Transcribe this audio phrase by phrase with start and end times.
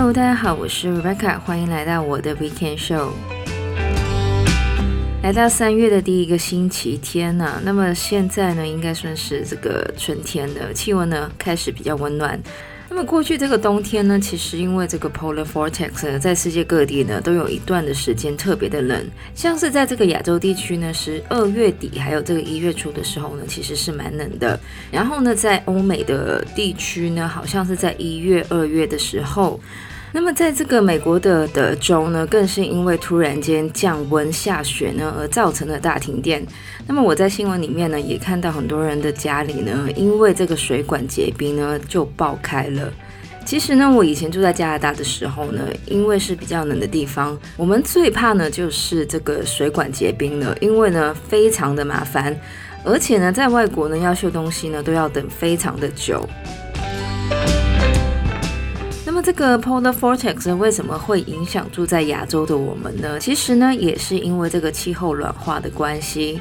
[0.00, 3.10] Hello，大家好，我是 Rebecca，欢迎来到我的 Weekend Show。
[5.22, 12.40] 来到三月的第一个星期天呢、那么现在呢，应该算是这个春天的气温呢开始比较温暖。
[12.88, 24.58] 那么过去这个冬天呢，其实因为这个 Polar Vortex 呢，在世界各地呢都有一段的时间特别的冷，像是在这个亚洲地区呢，十二月底还有这个一月初的时候呢，其实是蛮冷的。
[24.90, 29.60] 然后呢，在欧美的地区呢，好像是在一月、二月的时候。
[30.12, 36.44] 那么，在这个美国的德州呢，更是因为突然间降温下雪呢，而造成了大停电。
[36.86, 42.92] 那么我在新闻里面呢，也看到很多人的家里呢，因为这个水管结冰呢，就爆开了。
[43.44, 52.36] 其实呢，我以前住在加拿大的时候呢，因为是比较冷的地方，我们最怕呢就是这个水管结冰了，因为呢非常的麻烦，
[52.84, 56.28] 而且呢，在外国呢要修东西呢都要等非常的久。
[59.22, 63.18] 这个 Polar Vortex 为什么会影响住在亚洲的我们呢？
[63.20, 66.40] 其实呢，也是因为这个气候暖化的关系。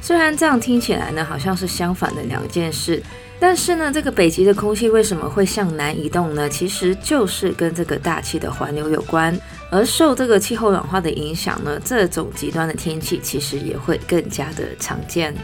[0.00, 3.02] 虽然这样听起来呢，好像是相反的两件事，
[3.40, 6.48] 但是呢，这个北极的空气为什么会向南移动呢？
[6.48, 9.36] 其实就是跟这个大气的环流有关。
[9.70, 15.34] 而受这个气候暖化的影响呢，这种极端的天气其实也会更加的常见。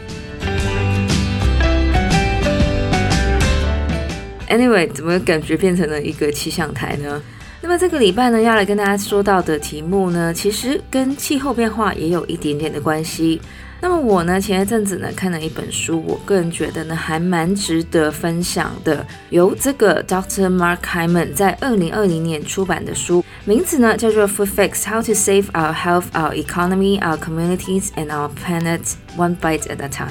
[4.49, 7.21] Anyway，怎么感觉变成了一个气象台呢？
[7.61, 13.41] 那么这个礼拜呢，要来跟大家说到的题目呢，其实跟气候变化也有一点点的关系。
[13.81, 20.47] 那么我呢，前一阵子呢看了一本书，我个人觉得呢还蛮值得分享的，由这个 Dr.
[20.47, 28.29] Mark Hyman 在二零二零年出版的书，名字呢叫做《Food Fix: How to Save Our Health, Our Economy, Our Communities, and Our
[28.29, 28.81] Planet
[29.17, 30.09] One Bite at a Time》。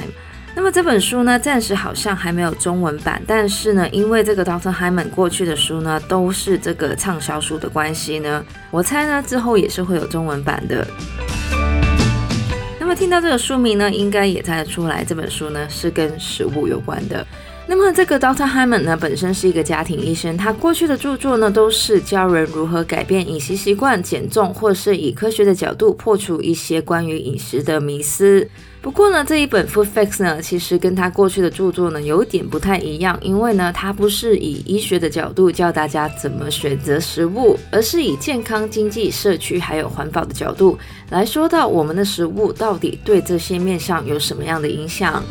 [0.56, 4.72] 那么这本书呢，暂时好像还没有中文版，但是呢，因为这个 Dr.
[4.72, 10.86] Hyman 过去的书呢都是这个畅销书的关系呢，我猜呢之后也是会有中文版的。
[12.78, 17.26] 那么听到这个书名呢，应该也猜得出来，这本书呢是跟食物有关的。
[17.66, 28.46] 那么这个 Doctor Hyman 呢，本身是一个家庭医生，他过去的著作呢，都是教人如何改变饮食习惯、减重，或是以科学的角度破除一些关于饮食的迷思。
[28.82, 45.24] 不过呢，这一本 Food Fix 呢，其实跟他过去的著作呢，有点不太一样，因为呢，他不是以医学的角度教大家怎么选择食物，而是以健康、经济、社区还有环保的角度来说到我们的食物到底对这些面向有什么样的影响。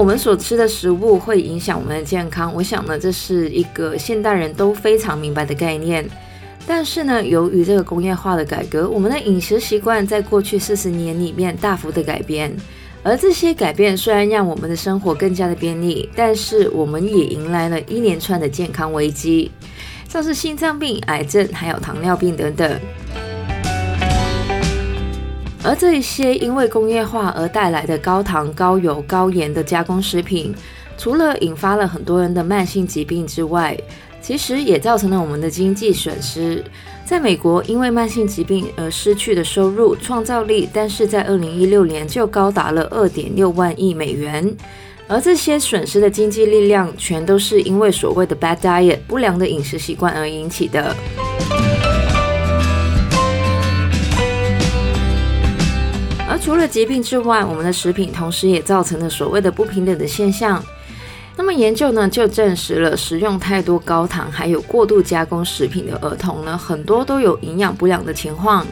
[0.00, 6.02] 我们所吃的食物会影响我们的健康，我想呢，这是一个现代人都非常明白的概念。
[6.66, 12.50] 但是呢，由于这个工业化的改革，我们的饮食习惯在过去四十年里面大幅的改变。
[13.02, 19.50] 而这些改变虽然让我们的生活更加的便利，但是我们也迎来了一连串的健康危机，
[20.08, 22.80] 像是心脏病、癌症，还有糖尿病等等。
[25.62, 30.54] 而这一些因为工业化而带来的高糖、高油、高盐的加工食品，
[30.96, 33.76] 除了引发了很多人的慢性疾病之外，
[34.22, 36.64] 其实也造成了我们的经济损失。
[37.04, 44.56] 在美国，因为慢性疾病而失去的收入、创造力，但是在二零一六年就高达了二点六万亿美元。
[45.08, 50.94] 而这些损失的经济力量，全都是因为所谓的 bad diet 不良的饮食习惯而引起的。
[56.40, 60.62] 除了疾病之外，我们的食品同时也造成了所谓的不平等的现象。
[61.36, 68.66] 那么研究呢，就证实了食用太多高糖还有过度加工食品的儿童呢，很多都有营养不良的情况。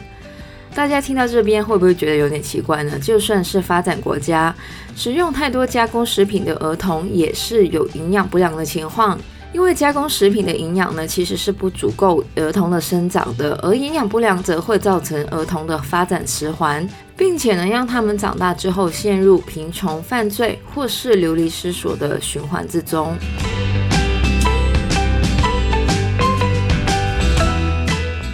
[0.73, 2.97] 大家听到这边会不会觉得有点奇怪呢？
[2.99, 4.53] 就算是发展国家，
[4.95, 9.17] 食用太多加工食品的儿童也是有营养不良的情况。
[9.51, 16.87] 因为加工食品的营养呢，其实是不足够儿童的生长的，而营养不良则会造成儿童的发展迟缓，
[17.17, 23.17] 并且呢，让他们长大之后陷入贫穷、犯罪或是流离失所的循环之中。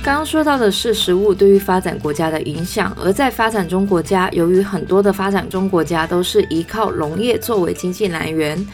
[0.03, 8.67] 刚刚说到的是食物对于发展国家的影响，而在发展中国家，由于很多的发展中国家都是依靠农业作为经济来源。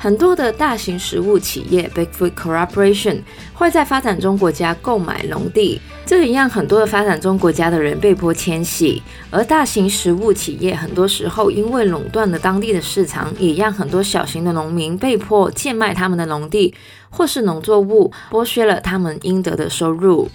[0.00, 3.18] 很多的大型食物企业 （Big Food Corporation）
[3.52, 9.02] 会在发展中国家购买农地，这也让很多的发展中国家的人被迫迁徙。
[9.28, 16.72] 而大型食物企业很多时候因为垄断了当地的市场，也让很多小型的农民被迫贱卖他们的农地
[17.10, 20.30] 或是农作物，剥削了他们应得的收入。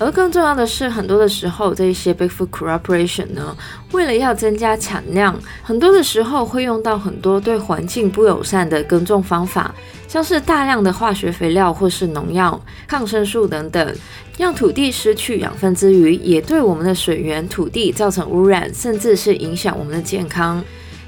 [0.00, 3.56] 而更重要的是，很多的时候，这一些 Big Food Corporation 呢，
[3.90, 9.74] 为了要增加产量，很多的时候会用到很多对环境不友善的耕种方法，
[10.06, 13.94] 像是大量的化学肥料或是农药、抗生素等等，
[14.38, 20.62] 让土地失去养分之余，也对我们的水源、土地造成污染，甚至是影响我们的健康。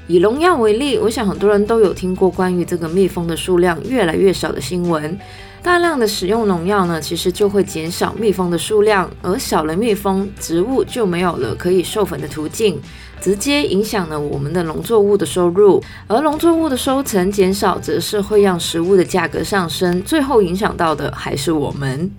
[0.07, 5.17] 以农药为例，我想很多人都有听过关于这个蜜蜂的数量越来越少的新闻。
[5.63, 12.81] 大量的使用农药呢，其实就会减少蜜蜂的数量，而少了蜜蜂，植物就没有了可以授粉的途径，
[13.21, 15.81] 直接影响了我们的农作物的收入。
[16.07, 22.09] 而农作物的收成减少，则是会让食物的价格上升，最后影响到的还是我们。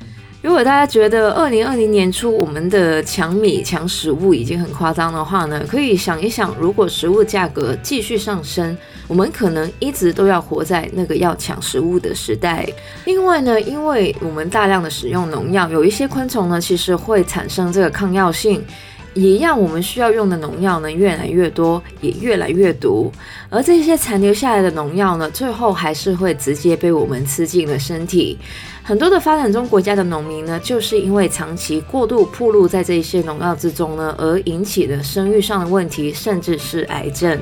[0.43, 12.69] 如果大家觉得二零二零年初我们的抢米抢食物已经很夸张的话呢，可以想一想，如果食物价格继续上升，我们可能一直都要活在那个要抢食物的时代。
[13.05, 18.65] 另外呢，因为我们大量的使用农药，有一些昆虫呢，其实会产生这个抗药性。
[19.15, 23.13] 也让我们需要用的农药呢越来越多，也越来越毒。
[23.51, 28.39] 而这些残留下来的农药呢，最后还是会直接被我们吃进了身体。
[28.83, 37.39] 很多的发展中国家的农民呢，就是因为长期过度暴露在这些农药之中呢，而引起的生育上的问题，甚至是癌症。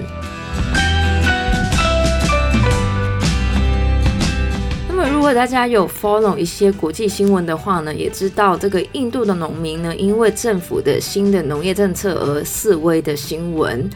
[5.20, 13.86] 如果大家有 follow 一些国际新闻的话呢，也知道这个印度的农民呢，因为政府的新的农业政策而示威的新闻。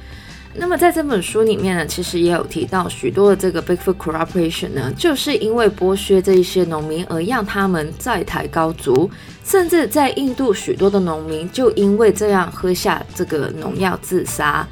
[0.54, 9.10] 那么在这本书里面呢，其实也有提到许多的这个 Big Food Corporation 呢，就是因为剥削这一些农民而让他们债台高筑，
[9.46, 14.68] 甚至在印度许多的农民就因为这样喝下这个农药自杀。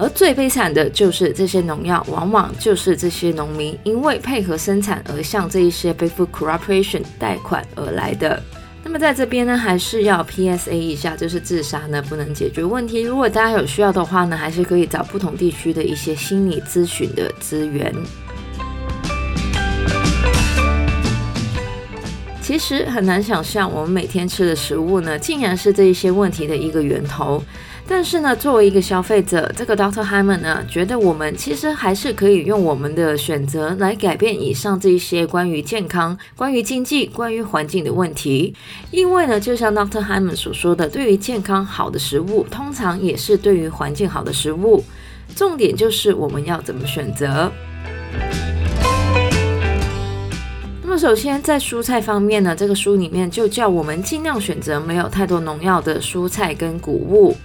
[0.00, 8.42] 而最悲惨的就是这些农药，往往就是这些农民因为配合生产而向这一些 Big Food Corporation 贷款而来的。
[8.82, 13.02] 那么在这边呢，还是要 PSA 一下，就是自杀呢不能解决问题。
[13.02, 17.94] 如果大家有需要的话呢，还是可以找不同地区的一些心理咨询的资源。
[22.40, 27.44] 其实很难想象，我们每天吃的食物呢，竟然是这一些问题的一个源头。
[27.92, 30.04] 但是呢，作为一个消费者，这个 Dr.
[30.04, 38.54] Hyman 呢，觉得我们其实还是可以用我们的选择来改变以上这一些关于健康、关于经济、关于环境的问题。
[38.92, 40.00] 因为呢，就像 Dr.
[40.00, 44.84] Hyman 所说的，对于健康好的食物，通常也是对于环境好的食物。
[45.34, 47.50] 重点就是我们要怎么选择。
[50.84, 57.36] 那么，首先在蔬菜方面呢，这个书里面就叫我们尽量选择没有太多农药的蔬菜跟谷物。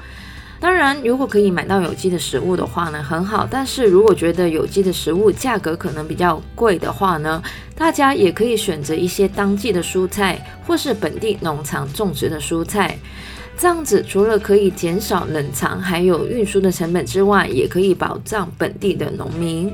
[0.65, 3.47] 当然，如果可以买到有机的食物的话呢，很好。
[3.47, 7.39] 但是如果觉得有机的食物价格可能比较贵的话呢，
[7.75, 12.97] 大家也可以选择一些当季的蔬菜，或是本地农场种植的蔬菜。
[13.55, 19.71] 这样子除了可以减少冷藏还有运输的成本之外，也可以保障本地的农民。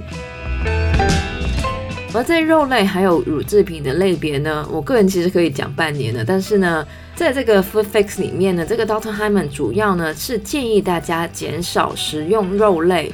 [2.13, 6.25] 而在肉类还有乳制品的类别呢，我个人其实可以讲半年了。
[6.25, 6.85] 但是呢，
[7.15, 13.13] 在这个 Food Fix 里面呢，这个 dota Hyman 主要呢是建议大家减少食用肉类，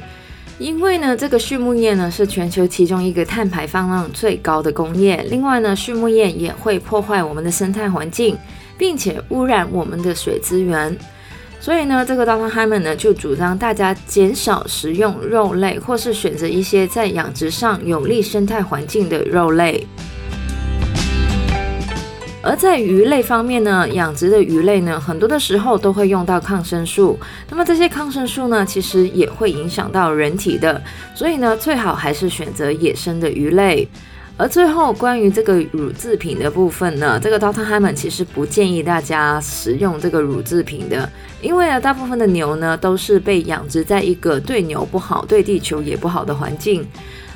[0.58, 5.24] 因为呢，这个畜牧业呢是全球其中一个碳排放量最高的工业。
[5.30, 8.36] 另外呢，畜牧业也会破坏我们的生态环境，
[8.76, 10.96] 并且污染我们的水资源。
[11.60, 12.50] 所以呢，这个 Dr.
[12.50, 19.86] Hyman 呢就主张大家减少食用肉类，或是选择一些在养殖上有利生态环境的肉类。
[22.40, 27.18] 而在鱼类方面呢，养殖的鱼类呢，很多的时候都会用到抗生素。
[27.50, 30.80] 那么这些抗生素呢，其实也会影响到人体的。
[31.14, 33.86] 所以呢，最好还是选择野生的鱼类。
[34.38, 41.10] 而最后，关于这个乳制品的部分呢，这个 Doctor Hyman 其实不建议大家食用这个乳制品的，
[41.42, 46.86] 因为啊，大部分的牛呢都是被养殖在一个对牛不好、对地球也不好的环境。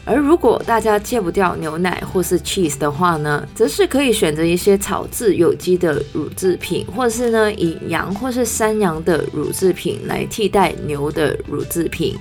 [0.05, 12.17] 而如果大家戒不掉牛奶或是 cheese 的话呢，则是可以选择一些草饲有机的乳制品，或是呢以羊或是山羊的乳制品来替代牛的乳制品。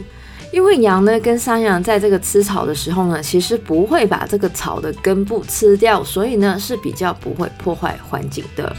[0.52, 8.76] 因为羊呢跟山羊在这个吃草的时候呢，其实不会把这个草的根部吃掉，所以呢是比较不会破坏环境的。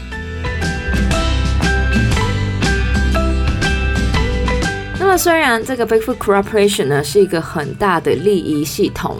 [4.99, 9.17] 那么虽然这个 Bigfoot Corporation 呢是一个很大的利益系统，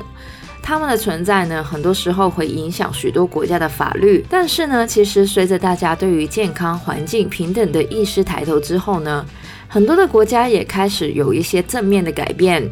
[0.63, 9.23] 他们的存在呢很多时候会影响许多国家的法律，但是呢其实随着大家对于健康、环境、平等的意识抬头之后呢。
[9.67, 12.63] 很多的国家也开始有一些正面的改变，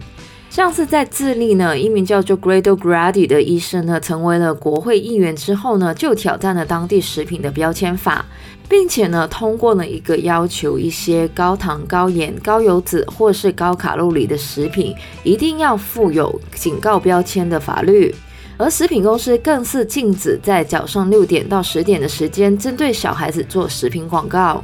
[0.51, 8.25] 像是在智利呢，一名叫做 Guido Grandi 的医生呢，成为了国会议员之后呢，就挑战了当地食品的标签法，
[8.67, 14.93] 并且呢，通过了一个要求一些高糖、高盐、高油脂或是高卡路里的食品
[15.23, 18.13] 一定要附有警告标签的法律，
[18.57, 24.61] 而食品公司更是禁止在早上六点到十点的时间针对小孩子做食品广告。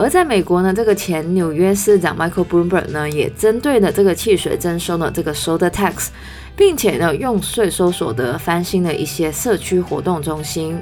[0.00, 6.06] 而在美国呢，这个前纽约市长 Michael Bloomberg 呢，也针对了这个汽水征收了这个 soda tax，
[6.54, 10.78] 并且呢，用税收所得翻新了一些社区活动中心。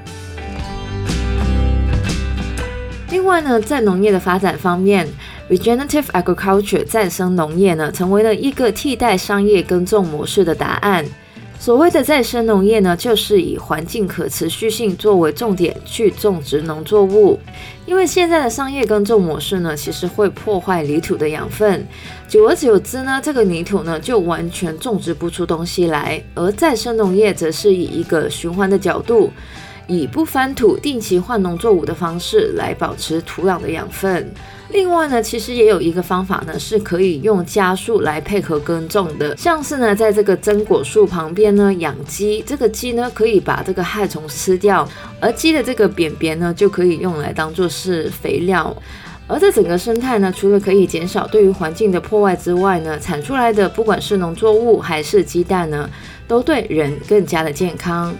[3.10, 5.08] 另外呢，在农业的发展方面
[5.48, 11.02] ，regenerative agriculture 再生农业呢，成为了一个替代商业耕种模式的答案。
[11.58, 17.38] 所谓的再生农业呢，就是以环境可持续性作为重点去种植农作物。
[17.86, 21.86] 因为现在的商业耕种模式呢，其实会破坏泥土的养分，
[22.28, 26.22] 久而久之呢，这个泥土呢就完全种植不出东西来。
[26.34, 29.32] 而再生农业则是以一个循环的角度，
[29.86, 34.28] 以不翻土、定期换农作物的方式来保持土壤的养分。
[34.70, 44.86] 另外呢，其实也有一个方法呢，是可以用家畜来配合耕种的，像是呢，在这个榛果树旁边呢养鸡，这个鸡呢可以把这个害虫吃掉，
[45.20, 48.76] 而鸡的这个便便呢就可以用来当做是肥料，
[49.28, 55.88] 而这整个生态呢，除了可以减少对于环境的破坏之外呢，产出来的不管是农作物还是鸡蛋呢，
[56.26, 58.12] 都对人更加的健康。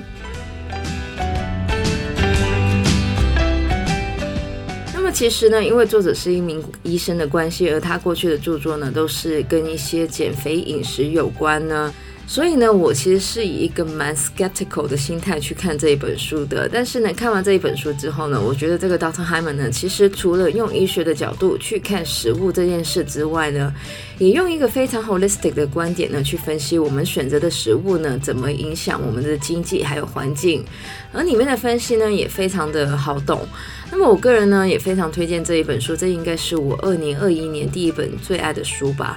[5.16, 11.90] 其实呢，因为作者是一名医生的关系，而他过去的著作呢，都是跟一些减肥饮食有关呢。
[12.28, 16.68] 所以呢，我其实是以一个蛮 skeptical 的心态去看这一本书的。
[16.68, 19.24] 但是呢，看完这一本书之后呢，我觉得这个 Dr.
[19.24, 23.72] Hyman 呢，其实除了用医学的角度去看食物这件事之外呢，
[24.18, 30.64] 也用一个非常 holistic 的观点呢，去分析我们选择的食物呢，怎么影响我们的经济还有环境。
[31.12, 33.46] 而里面的分析呢，也非常的好懂。
[33.92, 39.16] 那么我个人呢，也非常推荐这一本书，这应该是我二零二一年第一本最爱的书吧。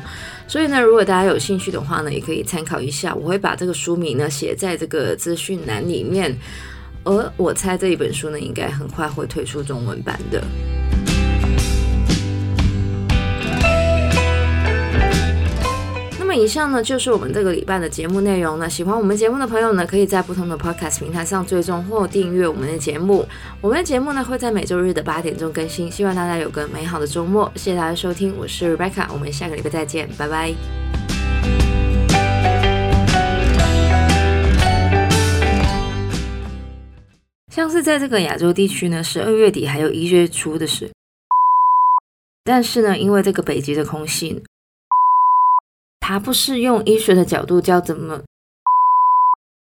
[0.49, 3.13] 所以呢，如果大家有兴趣的话呢，也可以参考一下。
[3.13, 6.35] 我会把这个书名呢写在这个资讯栏里面。
[7.03, 10.43] 而我猜这一本书呢，应该很快会推出中文版的。
[16.29, 18.69] 么以上呢，就是我们这个礼拜的节目内容呢。
[18.69, 23.27] 喜欢我们节目的朋友呢，可以在不同的 podcast 平台上追踪或订阅我们的节目。
[23.59, 25.91] 我们的节目呢会在每周日的八点钟更新。
[25.91, 30.53] 希望大家有个美好的周末，谢谢大家收听，我是 Rebecca，我们下个礼拜再见，拜拜。
[37.51, 40.91] 像是在这个亚洲地区呢，十二月底还有一月初的事，
[42.43, 44.43] 但是呢，因为这个北极的空气。
[46.09, 48.23] 它不是用医学的角度教怎么，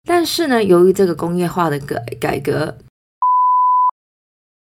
[0.03, 2.75] 但是呢，由于这个工业化的改改革。